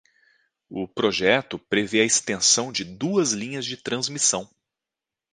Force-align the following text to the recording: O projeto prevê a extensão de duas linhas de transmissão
O 0.67 0.87
projeto 0.87 1.59
prevê 1.59 2.01
a 2.01 2.03
extensão 2.03 2.71
de 2.71 2.83
duas 2.83 3.33
linhas 3.33 3.63
de 3.63 3.77
transmissão 3.77 4.49